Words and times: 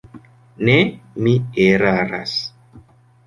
Ne, 0.69 0.77
mi 1.27 1.33
eraras. 1.67 2.33